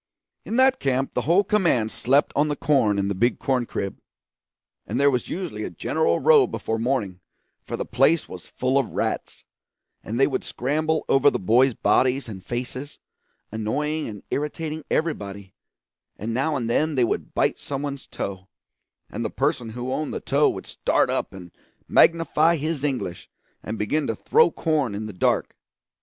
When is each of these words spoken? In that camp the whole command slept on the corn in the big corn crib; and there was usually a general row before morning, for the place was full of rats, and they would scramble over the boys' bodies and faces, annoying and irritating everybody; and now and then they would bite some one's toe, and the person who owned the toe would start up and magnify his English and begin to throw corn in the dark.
In 0.45 0.55
that 0.55 0.79
camp 0.79 1.13
the 1.13 1.21
whole 1.29 1.43
command 1.43 1.91
slept 1.91 2.33
on 2.35 2.47
the 2.47 2.55
corn 2.55 2.97
in 2.97 3.07
the 3.07 3.13
big 3.13 3.37
corn 3.37 3.67
crib; 3.67 3.99
and 4.87 4.99
there 4.99 5.11
was 5.11 5.29
usually 5.29 5.63
a 5.63 5.69
general 5.69 6.19
row 6.19 6.47
before 6.47 6.79
morning, 6.79 7.19
for 7.63 7.77
the 7.77 7.85
place 7.85 8.27
was 8.27 8.47
full 8.47 8.79
of 8.79 8.93
rats, 8.93 9.45
and 10.03 10.19
they 10.19 10.25
would 10.25 10.43
scramble 10.43 11.05
over 11.07 11.29
the 11.29 11.37
boys' 11.37 11.75
bodies 11.75 12.27
and 12.27 12.43
faces, 12.43 12.97
annoying 13.51 14.07
and 14.07 14.23
irritating 14.31 14.83
everybody; 14.89 15.53
and 16.17 16.33
now 16.33 16.55
and 16.55 16.67
then 16.67 16.95
they 16.95 17.03
would 17.03 17.35
bite 17.35 17.59
some 17.59 17.83
one's 17.83 18.07
toe, 18.07 18.47
and 19.07 19.23
the 19.23 19.29
person 19.29 19.69
who 19.69 19.93
owned 19.93 20.11
the 20.15 20.19
toe 20.19 20.49
would 20.49 20.65
start 20.65 21.11
up 21.11 21.31
and 21.31 21.51
magnify 21.87 22.55
his 22.55 22.83
English 22.83 23.29
and 23.61 23.77
begin 23.77 24.07
to 24.07 24.15
throw 24.15 24.49
corn 24.49 24.95
in 24.95 25.05
the 25.05 25.13
dark. 25.13 25.55